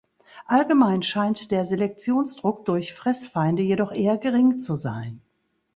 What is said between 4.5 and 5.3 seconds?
zu sein.